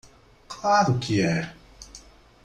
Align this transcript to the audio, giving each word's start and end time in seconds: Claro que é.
Claro 0.47 0.97
que 0.99 1.19
é. 1.21 1.53